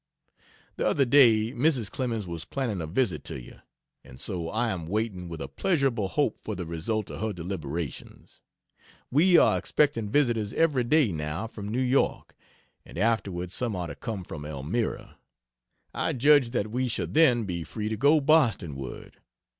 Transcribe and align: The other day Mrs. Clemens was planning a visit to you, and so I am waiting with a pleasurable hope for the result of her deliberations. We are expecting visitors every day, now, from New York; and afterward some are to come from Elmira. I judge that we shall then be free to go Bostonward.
The 0.77 0.87
other 0.87 1.05
day 1.05 1.51
Mrs. 1.51 1.91
Clemens 1.91 2.25
was 2.25 2.43
planning 2.43 2.81
a 2.81 2.87
visit 2.87 3.23
to 3.25 3.39
you, 3.39 3.59
and 4.03 4.19
so 4.19 4.49
I 4.49 4.69
am 4.69 4.87
waiting 4.87 5.29
with 5.29 5.39
a 5.41 5.47
pleasurable 5.47 6.07
hope 6.07 6.39
for 6.41 6.55
the 6.55 6.65
result 6.65 7.11
of 7.11 7.21
her 7.21 7.31
deliberations. 7.31 8.41
We 9.11 9.37
are 9.37 9.59
expecting 9.59 10.09
visitors 10.09 10.55
every 10.55 10.85
day, 10.85 11.11
now, 11.11 11.45
from 11.45 11.67
New 11.67 11.79
York; 11.79 12.33
and 12.83 12.97
afterward 12.97 13.51
some 13.51 13.75
are 13.75 13.85
to 13.85 13.93
come 13.95 14.23
from 14.23 14.43
Elmira. 14.43 15.19
I 15.93 16.13
judge 16.13 16.49
that 16.49 16.71
we 16.71 16.87
shall 16.87 17.05
then 17.05 17.43
be 17.43 17.63
free 17.63 17.87
to 17.87 17.95
go 17.95 18.19
Bostonward. 18.19 19.17